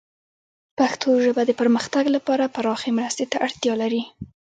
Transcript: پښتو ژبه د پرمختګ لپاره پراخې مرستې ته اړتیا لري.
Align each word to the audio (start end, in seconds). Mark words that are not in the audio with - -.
پښتو 0.77 1.09
ژبه 1.25 1.41
د 1.45 1.51
پرمختګ 1.61 2.05
لپاره 2.15 2.51
پراخې 2.55 2.89
مرستې 2.97 3.25
ته 3.31 3.37
اړتیا 3.45 3.73
لري. 3.81 4.01